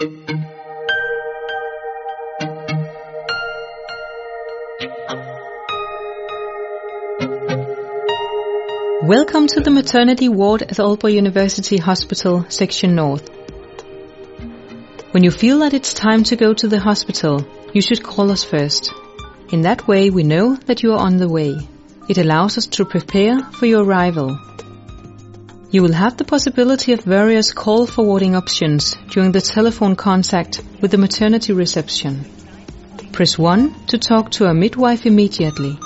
Welcome 0.00 0.16
to 9.48 9.60
the 9.60 9.70
maternity 9.70 10.30
ward 10.30 10.62
at 10.62 10.78
Aalborg 10.78 11.12
University 11.12 11.76
Hospital, 11.76 12.46
Section 12.48 12.94
North. 12.94 13.28
When 15.10 15.22
you 15.22 15.30
feel 15.30 15.58
that 15.58 15.74
it's 15.74 15.92
time 15.92 16.24
to 16.24 16.36
go 16.36 16.54
to 16.54 16.66
the 16.66 16.80
hospital, 16.80 17.46
you 17.74 17.82
should 17.82 18.02
call 18.02 18.30
us 18.30 18.42
first. 18.42 18.94
In 19.52 19.60
that 19.62 19.86
way 19.86 20.08
we 20.08 20.22
know 20.22 20.56
that 20.64 20.82
you 20.82 20.94
are 20.94 20.98
on 20.98 21.18
the 21.18 21.28
way. 21.28 21.58
It 22.08 22.16
allows 22.16 22.56
us 22.56 22.68
to 22.68 22.86
prepare 22.86 23.42
for 23.52 23.66
your 23.66 23.84
arrival. 23.84 24.38
You 25.72 25.82
will 25.82 25.92
have 25.92 26.16
the 26.16 26.24
possibility 26.24 26.92
of 26.92 27.04
various 27.04 27.52
call 27.52 27.86
forwarding 27.86 28.34
options 28.34 28.96
during 29.08 29.30
the 29.30 29.40
telephone 29.40 29.94
contact 29.94 30.60
with 30.80 30.90
the 30.90 30.98
maternity 30.98 31.52
reception. 31.52 32.24
Press 33.12 33.38
1 33.38 33.86
to 33.86 33.98
talk 33.98 34.32
to 34.32 34.46
a 34.46 34.54
midwife 34.54 35.06
immediately. 35.06 35.78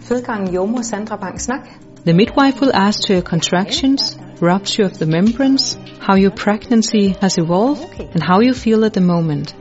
Fødegangen 0.00 0.52
jordmor 0.52 0.82
Sandra 0.82 1.16
Bang 1.16 1.38
Snak. 1.38 1.66
The 2.04 2.12
midwife 2.12 2.60
will 2.60 2.74
ask 2.74 3.06
to 3.06 3.14
your 3.14 3.22
contractions, 3.22 4.18
rupture 4.40 4.84
of 4.84 4.98
the 4.98 5.06
membranes, 5.06 5.78
how 6.00 6.16
your 6.16 6.30
pregnancy 6.30 7.16
has 7.22 7.38
evolved, 7.38 7.88
and 7.98 8.22
how 8.22 8.40
you 8.40 8.52
feel 8.52 8.84
at 8.84 8.92
the 8.92 9.00
moment. 9.00 9.54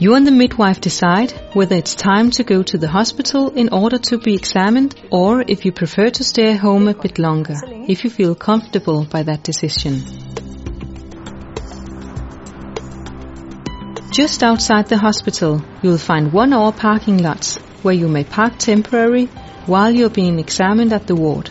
You 0.00 0.14
and 0.14 0.24
the 0.24 0.30
midwife 0.30 0.80
decide 0.80 1.32
whether 1.54 1.74
it's 1.74 1.96
time 1.96 2.30
to 2.32 2.44
go 2.44 2.62
to 2.62 2.78
the 2.78 2.86
hospital 2.86 3.50
in 3.50 3.70
order 3.70 3.98
to 3.98 4.18
be 4.18 4.34
examined 4.34 4.94
or 5.10 5.42
if 5.48 5.64
you 5.64 5.72
prefer 5.72 6.08
to 6.10 6.22
stay 6.22 6.52
at 6.52 6.60
home 6.60 6.86
a 6.86 6.94
bit 6.94 7.18
longer, 7.18 7.56
if 7.88 8.04
you 8.04 8.10
feel 8.10 8.36
comfortable 8.36 9.04
by 9.06 9.24
that 9.24 9.42
decision. 9.42 10.02
Just 14.12 14.44
outside 14.44 14.86
the 14.86 14.98
hospital, 14.98 15.64
you 15.82 15.90
will 15.90 15.98
find 15.98 16.32
one 16.32 16.52
hour 16.52 16.70
parking 16.70 17.18
lots 17.18 17.56
where 17.82 17.94
you 17.94 18.06
may 18.06 18.22
park 18.22 18.56
temporarily 18.58 19.26
while 19.66 19.90
you're 19.90 20.10
being 20.10 20.38
examined 20.38 20.92
at 20.92 21.08
the 21.08 21.16
ward. 21.16 21.50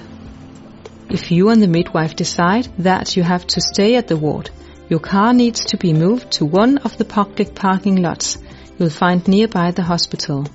If 1.10 1.32
you 1.32 1.50
and 1.50 1.62
the 1.62 1.68
midwife 1.68 2.16
decide 2.16 2.70
that 2.80 3.18
you 3.18 3.24
have 3.24 3.46
to 3.48 3.60
stay 3.60 3.96
at 3.96 4.08
the 4.08 4.16
ward, 4.16 4.52
your 4.90 5.00
car 5.00 5.34
needs 5.34 5.66
to 5.66 5.78
be 5.78 5.94
moved 5.94 6.32
to 6.32 6.46
one 6.46 6.78
of 6.80 6.98
the 6.98 7.06
public 7.06 7.54
parking 7.54 8.02
lots 8.02 8.38
you'll 8.78 8.90
find 8.90 9.28
nearby 9.28 9.72
the 9.72 9.84
hospital. 9.84 10.46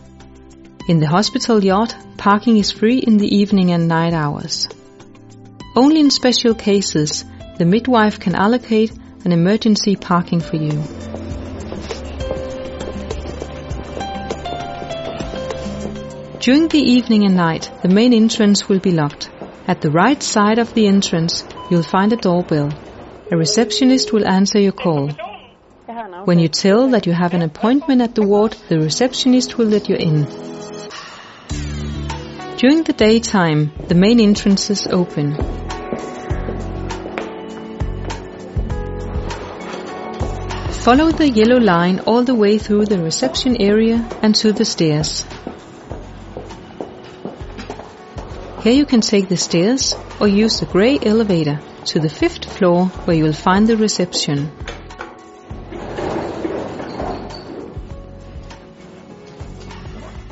In 0.89 1.01
the 1.01 1.07
hospital 1.07 1.63
yard, 1.63 1.95
parking 2.17 2.57
is 2.57 2.71
free 2.71 2.99
in 2.99 3.19
the 3.19 3.37
evening 3.37 3.73
and 3.73 3.89
night 3.89 4.15
hours. 4.15 4.69
Only 5.77 6.01
in 6.01 6.11
special 6.11 6.55
cases, 6.55 7.25
the 7.59 7.65
midwife 7.65 8.21
can 8.21 8.35
allocate 8.35 8.93
an 9.25 9.33
emergency 9.33 9.97
parking 9.97 10.41
for 10.41 10.57
you. 10.57 10.83
During 16.41 16.67
the 16.69 16.83
evening 16.83 17.25
and 17.25 17.37
night, 17.37 17.71
the 17.83 17.89
main 17.89 18.13
entrance 18.13 18.69
will 18.69 18.81
be 18.81 18.91
locked. 18.91 19.31
At 19.69 19.81
the 19.81 19.93
right 19.93 20.21
side 20.21 20.59
of 20.59 20.75
the 20.75 20.89
entrance, 20.89 21.45
you'll 21.71 21.85
find 21.85 22.13
a 22.13 22.17
doorbell. 22.17 22.73
A 23.33 23.35
receptionist 23.35 24.13
will 24.13 24.29
answer 24.29 24.61
your 24.61 24.73
call. 24.73 25.09
When 26.27 26.39
you 26.39 26.49
tell 26.49 26.89
that 26.89 27.07
you 27.07 27.15
have 27.15 27.33
an 27.33 27.41
appointment 27.41 28.03
at 28.03 28.15
the 28.15 28.21
ward, 28.21 28.55
the 28.69 28.79
receptionist 28.79 29.57
will 29.57 29.69
let 29.69 29.89
you 29.89 29.97
in. 29.97 30.25
During 32.59 32.83
the 32.83 32.93
daytime, 32.95 33.73
the 33.89 33.95
main 33.95 34.21
entrances 34.21 34.87
open. 34.87 35.35
Follow 40.85 41.11
the 41.11 41.31
yellow 41.35 41.59
line 41.59 42.01
all 42.01 42.25
the 42.25 42.35
way 42.35 42.59
through 42.59 42.85
the 42.85 42.99
reception 42.99 43.57
area 43.63 44.07
and 44.21 44.35
to 44.35 44.53
the 44.53 44.67
stairs. 44.67 45.25
Here 48.63 48.75
you 48.75 48.85
can 48.85 49.01
take 49.01 49.31
the 49.31 49.39
stairs 49.39 49.95
or 50.21 50.29
use 50.29 50.61
the 50.61 50.67
grey 50.67 50.99
elevator 51.01 51.61
to 51.87 52.01
the 52.01 52.09
fifth 52.09 52.45
floor 52.45 52.87
where 53.05 53.17
you 53.17 53.25
will 53.25 53.33
find 53.33 53.67
the 53.67 53.77
reception. 53.77 54.51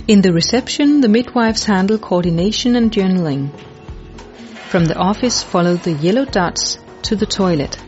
In 0.09 0.23
the 0.23 0.33
reception, 0.33 1.01
the 1.01 1.09
midwives 1.09 1.65
handle 1.65 1.99
coordination 1.99 2.75
and 2.75 2.91
journaling. 2.91 3.51
From 4.69 4.85
the 4.85 4.97
office, 4.97 5.43
follow 5.43 5.75
the 5.75 5.93
yellow 5.93 6.25
dots 6.25 6.79
to 7.03 7.17
the 7.17 7.27
toilet. 7.27 7.79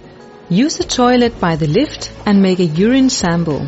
Use 0.48 0.76
the 0.76 0.84
toilet 0.84 1.40
by 1.40 1.56
the 1.56 1.66
lift 1.66 2.12
and 2.26 2.40
make 2.40 2.60
a 2.60 2.64
urine 2.64 3.10
sample. 3.10 3.66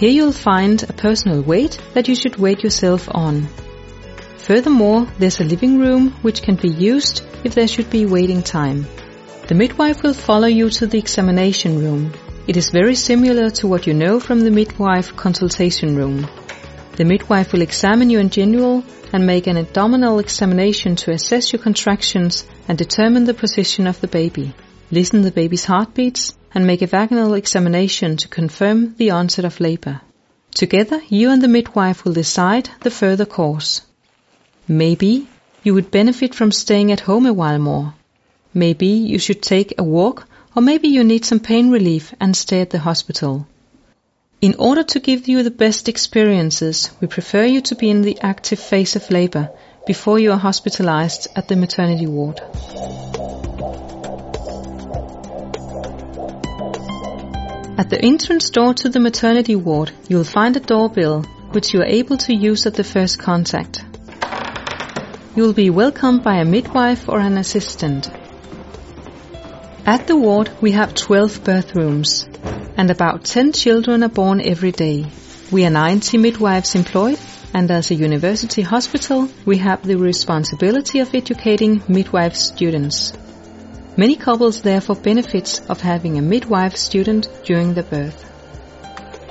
Here 0.00 0.08
you'll 0.08 0.32
find 0.32 0.82
a 0.82 0.94
personal 0.94 1.42
weight 1.42 1.78
that 1.92 2.08
you 2.08 2.14
should 2.14 2.36
weight 2.36 2.62
yourself 2.62 3.06
on. 3.10 3.48
Furthermore, 4.38 5.06
there's 5.18 5.40
a 5.40 5.44
living 5.44 5.78
room 5.78 6.12
which 6.22 6.40
can 6.40 6.54
be 6.54 6.70
used 6.70 7.22
if 7.44 7.54
there 7.54 7.68
should 7.68 7.90
be 7.90 8.06
waiting 8.06 8.42
time. 8.42 8.86
The 9.48 9.54
midwife 9.54 10.02
will 10.02 10.14
follow 10.14 10.48
you 10.48 10.70
to 10.70 10.86
the 10.86 10.96
examination 10.96 11.80
room. 11.80 12.14
It 12.48 12.56
is 12.56 12.70
very 12.70 12.94
similar 12.94 13.50
to 13.50 13.66
what 13.66 13.86
you 13.86 13.92
know 13.92 14.20
from 14.20 14.40
the 14.40 14.50
midwife 14.50 15.14
consultation 15.16 15.94
room. 15.94 16.26
The 16.96 17.04
midwife 17.04 17.52
will 17.52 17.60
examine 17.60 18.08
you 18.08 18.20
in 18.20 18.30
general 18.30 18.82
and 19.12 19.26
make 19.26 19.48
an 19.48 19.58
abdominal 19.58 20.18
examination 20.18 20.96
to 20.96 21.10
assess 21.10 21.52
your 21.52 21.60
contractions 21.60 22.46
and 22.68 22.78
determine 22.78 23.24
the 23.24 23.34
position 23.34 23.86
of 23.86 24.00
the 24.00 24.08
baby. 24.08 24.54
Listen 24.92 25.22
the 25.22 25.30
baby's 25.30 25.64
heartbeats 25.64 26.32
and 26.52 26.66
make 26.66 26.82
a 26.82 26.86
vaginal 26.86 27.34
examination 27.34 28.16
to 28.16 28.28
confirm 28.28 28.94
the 28.96 29.10
onset 29.10 29.44
of 29.44 29.60
labor. 29.60 30.00
Together, 30.52 31.00
you 31.08 31.30
and 31.30 31.40
the 31.40 31.48
midwife 31.48 32.04
will 32.04 32.12
decide 32.12 32.68
the 32.80 32.90
further 32.90 33.24
course. 33.24 33.82
Maybe 34.66 35.28
you 35.62 35.74
would 35.74 35.92
benefit 35.92 36.34
from 36.34 36.50
staying 36.50 36.90
at 36.90 37.00
home 37.00 37.26
a 37.26 37.32
while 37.32 37.58
more. 37.58 37.94
Maybe 38.52 38.88
you 38.88 39.20
should 39.20 39.42
take 39.42 39.74
a 39.78 39.84
walk, 39.84 40.26
or 40.56 40.62
maybe 40.62 40.88
you 40.88 41.04
need 41.04 41.24
some 41.24 41.38
pain 41.38 41.70
relief 41.70 42.12
and 42.18 42.36
stay 42.36 42.60
at 42.60 42.70
the 42.70 42.80
hospital. 42.80 43.46
In 44.40 44.56
order 44.58 44.82
to 44.82 44.98
give 44.98 45.28
you 45.28 45.44
the 45.44 45.50
best 45.50 45.88
experiences, 45.88 46.90
we 47.00 47.06
prefer 47.06 47.44
you 47.44 47.60
to 47.60 47.76
be 47.76 47.90
in 47.90 48.02
the 48.02 48.18
active 48.20 48.58
phase 48.58 48.96
of 48.96 49.10
labor 49.10 49.50
before 49.86 50.18
you 50.18 50.32
are 50.32 50.38
hospitalized 50.38 51.28
at 51.36 51.46
the 51.46 51.56
maternity 51.56 52.06
ward. 52.06 52.40
At 57.80 57.88
the 57.88 58.04
entrance 58.04 58.50
door 58.50 58.74
to 58.74 58.90
the 58.90 59.00
maternity 59.00 59.56
ward, 59.56 59.90
you 60.06 60.18
will 60.18 60.32
find 60.38 60.54
a 60.54 60.60
doorbell 60.60 61.22
which 61.52 61.72
you 61.72 61.80
are 61.80 61.86
able 61.98 62.18
to 62.18 62.34
use 62.34 62.66
at 62.66 62.74
the 62.74 62.84
first 62.84 63.18
contact. 63.18 63.82
You 65.34 65.44
will 65.44 65.54
be 65.54 65.70
welcomed 65.70 66.22
by 66.22 66.40
a 66.40 66.44
midwife 66.44 67.08
or 67.08 67.20
an 67.20 67.38
assistant. 67.38 68.10
At 69.86 70.06
the 70.06 70.14
ward, 70.14 70.50
we 70.60 70.72
have 70.72 70.94
12 70.94 71.42
birth 71.42 71.74
rooms, 71.74 72.28
and 72.76 72.90
about 72.90 73.24
10 73.24 73.52
children 73.52 74.02
are 74.02 74.10
born 74.10 74.42
every 74.42 74.72
day. 74.72 75.06
We 75.50 75.64
are 75.64 75.70
90 75.70 76.18
midwives 76.18 76.74
employed, 76.74 77.18
and 77.54 77.70
as 77.70 77.90
a 77.90 77.94
university 77.94 78.60
hospital, 78.60 79.26
we 79.46 79.56
have 79.56 79.82
the 79.86 79.96
responsibility 79.96 80.98
of 80.98 81.14
educating 81.14 81.82
midwife 81.88 82.34
students. 82.34 83.14
Many 83.96 84.16
couples 84.16 84.62
therefore 84.62 84.96
benefits 84.96 85.60
of 85.68 85.80
having 85.80 86.16
a 86.16 86.22
midwife 86.22 86.76
student 86.76 87.28
during 87.44 87.74
the 87.74 87.82
birth. 87.82 88.24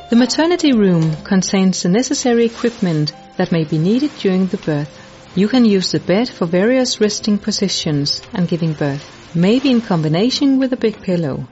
The 0.09 0.15
maternity 0.15 0.73
room 0.73 1.15
contains 1.23 1.81
the 1.81 1.89
necessary 1.89 2.45
equipment 2.45 3.13
that 3.37 3.51
may 3.51 3.63
be 3.63 3.77
needed 3.77 4.11
during 4.19 4.47
the 4.47 4.57
birth. 4.57 4.89
You 5.35 5.47
can 5.47 5.63
use 5.63 5.91
the 5.91 5.99
bed 5.99 6.27
for 6.27 6.45
various 6.45 6.99
resting 6.99 7.37
positions 7.37 8.21
and 8.33 8.47
giving 8.47 8.73
birth, 8.73 9.35
maybe 9.35 9.71
in 9.71 9.81
combination 9.81 10.59
with 10.59 10.73
a 10.73 10.77
big 10.77 11.01
pillow. 11.01 11.47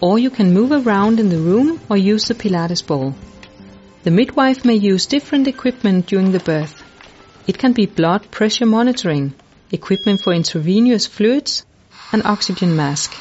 Or 0.00 0.18
you 0.18 0.30
can 0.30 0.52
move 0.52 0.72
around 0.72 1.20
in 1.20 1.28
the 1.28 1.38
room 1.38 1.80
or 1.88 1.96
use 1.96 2.28
the 2.28 2.34
Pilates 2.34 2.86
ball. 2.86 3.14
The 4.02 4.10
midwife 4.10 4.64
may 4.64 4.74
use 4.74 5.06
different 5.06 5.46
equipment 5.46 6.06
during 6.06 6.32
the 6.32 6.40
birth. 6.40 6.82
It 7.46 7.58
can 7.58 7.72
be 7.72 7.86
blood 7.86 8.30
pressure 8.30 8.66
monitoring, 8.66 9.34
equipment 9.70 10.20
for 10.20 10.32
intravenous 10.32 11.06
fluids, 11.06 11.64
an 12.12 12.22
oxygen 12.24 12.74
mask. 12.74 13.14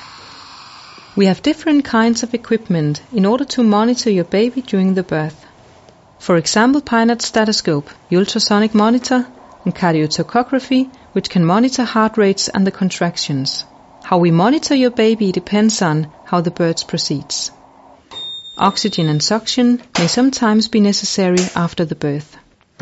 We 1.16 1.26
have 1.26 1.42
different 1.44 1.86
kinds 1.86 2.24
of 2.24 2.34
equipment 2.34 3.02
in 3.12 3.26
order 3.26 3.46
to 3.46 3.64
monitor 3.64 4.10
your 4.10 4.24
baby 4.24 4.62
during 4.62 4.94
the 4.94 5.04
birth. 5.04 5.46
For 6.18 6.38
example, 6.38 6.82
Pinard 6.82 7.22
stethoscope, 7.22 7.90
ultrasonic 8.12 8.74
monitor, 8.74 9.28
and 9.66 9.76
cardiotocography, 9.76 10.90
which 11.14 11.30
can 11.30 11.46
monitor 11.46 11.84
heart 11.84 12.18
rates 12.18 12.50
and 12.50 12.66
the 12.66 12.72
contractions. 12.72 13.64
How 14.04 14.18
we 14.18 14.32
monitor 14.32 14.76
your 14.76 14.92
baby 14.92 15.32
depends 15.32 15.82
on 15.82 16.12
how 16.26 16.42
the 16.42 16.52
birth 16.52 16.88
proceeds. 16.88 17.52
Oxygen 18.58 19.08
and 19.08 19.22
suction 19.22 19.82
may 19.98 20.08
sometimes 20.08 20.68
be 20.68 20.80
necessary 20.80 21.46
after 21.56 21.86
the 21.86 21.96
birth. 21.96 22.38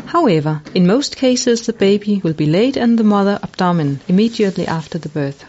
However, 0.06 0.62
in 0.74 0.86
most 0.86 1.16
cases 1.16 1.66
the 1.66 1.72
baby 1.72 2.20
will 2.24 2.32
be 2.32 2.46
laid 2.46 2.76
in 2.76 2.96
the 2.96 3.04
mother 3.04 3.38
abdomen 3.42 4.00
immediately 4.08 4.66
after 4.66 4.98
the 4.98 5.08
birth. 5.08 5.44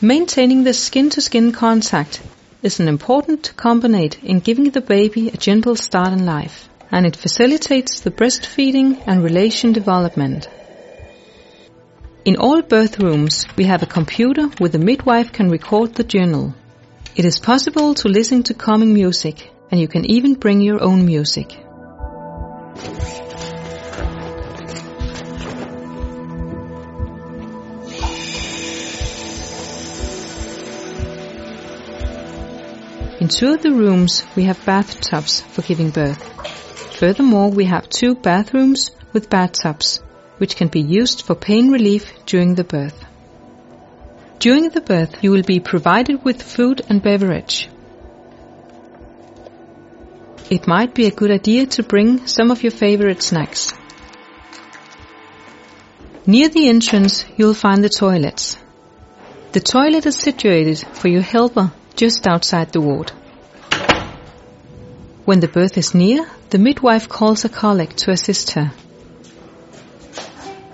Maintaining 0.00 0.64
the 0.64 0.74
skin-to-skin 0.74 1.52
contact 1.52 2.20
is 2.62 2.80
an 2.80 2.88
important 2.88 3.52
component 3.56 4.22
in 4.24 4.40
giving 4.40 4.70
the 4.70 4.80
baby 4.80 5.28
a 5.28 5.36
gentle 5.36 5.76
start 5.76 6.12
in 6.12 6.26
life, 6.26 6.68
and 6.90 7.06
it 7.06 7.14
facilitates 7.14 8.00
the 8.00 8.10
breastfeeding 8.10 9.00
and 9.06 9.22
relation 9.22 9.72
development. 9.72 10.48
In 12.24 12.36
all 12.36 12.60
birth 12.60 12.98
rooms, 12.98 13.46
we 13.56 13.64
have 13.64 13.84
a 13.84 13.86
computer 13.86 14.48
where 14.58 14.70
the 14.70 14.78
midwife 14.78 15.32
can 15.32 15.48
record 15.48 15.94
the 15.94 16.04
journal. 16.04 16.54
It 17.14 17.24
is 17.24 17.38
possible 17.38 17.94
to 17.94 18.08
listen 18.08 18.42
to 18.44 18.54
calming 18.54 18.92
music, 18.92 19.52
and 19.70 19.80
you 19.80 19.86
can 19.86 20.04
even 20.06 20.34
bring 20.34 20.60
your 20.60 20.82
own 20.82 21.06
music. 21.06 21.56
In 33.24 33.28
two 33.28 33.54
of 33.54 33.62
the 33.62 33.72
rooms, 33.72 34.22
we 34.36 34.44
have 34.44 34.66
bathtubs 34.66 35.40
for 35.40 35.62
giving 35.62 35.88
birth. 35.88 36.22
Furthermore, 36.98 37.50
we 37.50 37.64
have 37.64 37.88
two 37.88 38.14
bathrooms 38.14 38.90
with 39.14 39.30
bathtubs, 39.30 40.02
which 40.36 40.56
can 40.56 40.68
be 40.68 40.82
used 40.82 41.22
for 41.22 41.34
pain 41.34 41.70
relief 41.70 42.12
during 42.26 42.54
the 42.54 42.64
birth. 42.64 43.02
During 44.40 44.68
the 44.68 44.82
birth, 44.82 45.24
you 45.24 45.30
will 45.30 45.42
be 45.42 45.58
provided 45.58 46.22
with 46.22 46.42
food 46.42 46.82
and 46.90 47.02
beverage. 47.02 47.70
It 50.50 50.66
might 50.66 50.94
be 50.94 51.06
a 51.06 51.18
good 51.22 51.30
idea 51.30 51.64
to 51.76 51.82
bring 51.82 52.26
some 52.26 52.50
of 52.50 52.62
your 52.62 52.72
favorite 52.72 53.22
snacks. 53.22 53.72
Near 56.26 56.50
the 56.50 56.68
entrance, 56.68 57.24
you'll 57.38 57.54
find 57.54 57.82
the 57.82 57.88
toilets. 57.88 58.58
The 59.52 59.60
toilet 59.60 60.04
is 60.04 60.16
situated 60.16 60.80
for 60.92 61.08
your 61.08 61.22
helper 61.22 61.72
just 61.96 62.26
outside 62.26 62.66
the 62.72 62.80
ward. 62.80 63.12
When 65.26 65.40
the 65.40 65.48
birth 65.48 65.78
is 65.78 65.94
near, 65.94 66.24
the 66.50 66.58
midwife 66.58 67.08
calls 67.08 67.44
a 67.44 67.48
colleague 67.48 67.96
to 67.96 68.10
assist 68.10 68.54
her. 68.54 68.70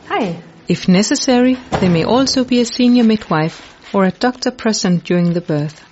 Hej. 0.08 0.42
If 0.68 0.88
necessary, 0.88 1.56
there 1.70 1.90
may 1.90 2.04
also 2.04 2.44
be 2.44 2.60
a 2.60 2.64
senior 2.64 3.04
midwife 3.04 3.62
or 3.94 4.04
a 4.04 4.10
doctor 4.10 4.50
present 4.50 5.04
during 5.08 5.32
the 5.32 5.40
birth. 5.40 5.82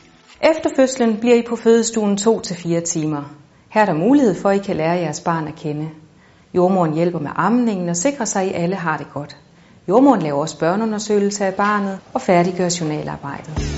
Efter 0.40 0.70
fødslen 0.76 1.16
bliver 1.16 1.34
I 1.36 1.42
på 1.48 1.56
fødestuen 1.56 2.18
2-4 2.18 2.80
timer. 2.80 3.22
Her 3.68 3.80
er 3.80 3.86
der 3.86 3.94
mulighed 3.94 4.34
for, 4.34 4.50
at 4.50 4.56
I 4.56 4.62
kan 4.64 4.76
lære 4.76 4.98
jeres 4.98 5.20
barn 5.20 5.48
at 5.48 5.54
kende. 5.54 5.88
Jordmoren 6.54 6.94
hjælper 6.94 7.18
med 7.18 7.30
amningen 7.36 7.88
og 7.88 7.96
sikrer 7.96 8.24
sig, 8.24 8.42
at 8.42 8.48
I 8.48 8.52
alle 8.52 8.76
har 8.76 8.96
det 8.96 9.06
godt. 9.14 9.36
Jordmoren 9.88 10.22
laver 10.22 10.40
også 10.40 10.58
børneundersøgelse 10.58 11.44
af 11.44 11.54
barnet 11.54 11.98
og 12.14 12.20
færdiggør 12.20 12.76
journalarbejdet. 12.80 13.77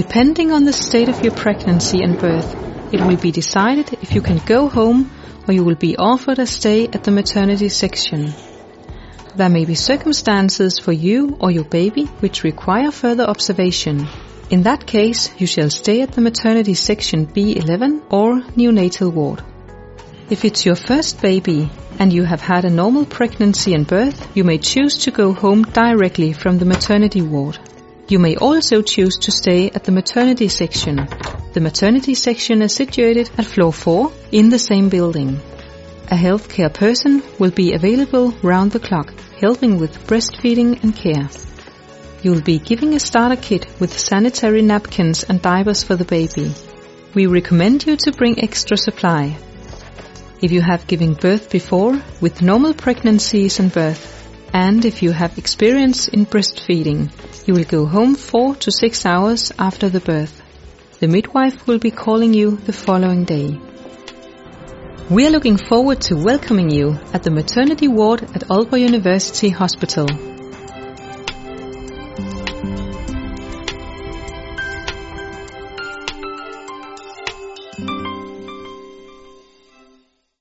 Depending 0.00 0.50
on 0.50 0.64
the 0.64 0.72
state 0.72 1.10
of 1.10 1.22
your 1.22 1.32
pregnancy 1.32 2.02
and 2.02 2.16
birth, 2.16 2.56
it 2.90 3.02
will 3.02 3.18
be 3.18 3.30
decided 3.30 3.98
if 4.00 4.14
you 4.14 4.22
can 4.22 4.38
go 4.46 4.66
home 4.66 5.10
or 5.46 5.52
you 5.52 5.62
will 5.62 5.74
be 5.74 5.94
offered 5.98 6.38
a 6.38 6.46
stay 6.46 6.86
at 6.86 7.04
the 7.04 7.10
maternity 7.10 7.68
section. 7.68 8.32
There 9.36 9.50
may 9.50 9.66
be 9.66 9.74
circumstances 9.74 10.78
for 10.78 10.92
you 10.92 11.36
or 11.38 11.50
your 11.50 11.64
baby 11.64 12.04
which 12.20 12.44
require 12.44 12.90
further 12.90 13.24
observation. 13.24 14.08
In 14.48 14.62
that 14.62 14.86
case, 14.86 15.38
you 15.38 15.46
shall 15.46 15.68
stay 15.68 16.00
at 16.00 16.12
the 16.12 16.22
maternity 16.22 16.72
section 16.72 17.26
B11 17.26 18.00
or 18.10 18.40
neonatal 18.56 19.12
ward. 19.12 19.42
If 20.30 20.46
it's 20.46 20.64
your 20.64 20.76
first 20.76 21.20
baby 21.20 21.68
and 21.98 22.10
you 22.10 22.24
have 22.24 22.40
had 22.40 22.64
a 22.64 22.70
normal 22.70 23.04
pregnancy 23.04 23.74
and 23.74 23.86
birth, 23.86 24.34
you 24.34 24.44
may 24.44 24.56
choose 24.56 24.96
to 25.04 25.10
go 25.10 25.34
home 25.34 25.64
directly 25.64 26.32
from 26.32 26.56
the 26.56 26.64
maternity 26.64 27.20
ward. 27.20 27.58
You 28.10 28.18
may 28.18 28.34
also 28.34 28.82
choose 28.82 29.18
to 29.18 29.30
stay 29.30 29.70
at 29.70 29.84
the 29.84 29.92
maternity 29.92 30.48
section. 30.48 30.96
The 31.52 31.60
maternity 31.60 32.14
section 32.14 32.60
is 32.60 32.74
situated 32.74 33.30
at 33.38 33.44
floor 33.44 33.72
4 33.72 34.12
in 34.32 34.48
the 34.48 34.58
same 34.58 34.88
building. 34.88 35.38
A 36.10 36.16
healthcare 36.16 36.74
person 36.74 37.22
will 37.38 37.52
be 37.52 37.72
available 37.72 38.32
round 38.42 38.72
the 38.72 38.80
clock, 38.80 39.14
helping 39.40 39.78
with 39.78 40.08
breastfeeding 40.08 40.82
and 40.82 40.96
care. 40.96 41.28
You 42.22 42.32
will 42.32 42.42
be 42.42 42.58
giving 42.58 42.94
a 42.94 42.98
starter 42.98 43.40
kit 43.40 43.68
with 43.78 43.96
sanitary 43.96 44.62
napkins 44.62 45.22
and 45.22 45.40
diapers 45.40 45.84
for 45.84 45.94
the 45.94 46.04
baby. 46.04 46.52
We 47.14 47.26
recommend 47.26 47.86
you 47.86 47.96
to 47.96 48.10
bring 48.10 48.42
extra 48.42 48.76
supply. 48.76 49.38
If 50.42 50.50
you 50.50 50.62
have 50.62 50.88
given 50.88 51.14
birth 51.14 51.48
before 51.48 52.02
with 52.20 52.42
normal 52.42 52.74
pregnancies 52.74 53.60
and 53.60 53.72
birth, 53.72 54.19
and 54.52 54.84
if 54.84 55.02
you 55.02 55.12
have 55.12 55.38
experience 55.38 56.08
in 56.08 56.26
breastfeeding, 56.26 57.10
you 57.46 57.54
will 57.54 57.64
go 57.64 57.86
home 57.86 58.14
4 58.14 58.56
to 58.56 58.72
6 58.72 59.06
hours 59.06 59.52
after 59.58 59.88
the 59.88 60.00
birth. 60.00 60.42
The 60.98 61.08
midwife 61.08 61.66
will 61.66 61.78
be 61.78 61.90
calling 61.90 62.34
you 62.34 62.56
the 62.56 62.72
following 62.72 63.24
day. 63.24 63.58
We 65.08 65.26
are 65.26 65.30
looking 65.30 65.56
forward 65.56 66.00
to 66.02 66.16
welcoming 66.16 66.70
you 66.70 66.98
at 67.12 67.22
the 67.22 67.30
maternity 67.30 67.88
ward 67.88 68.22
at 68.22 68.48
Aalborg 68.48 68.80
University 68.80 69.48
Hospital. 69.48 70.06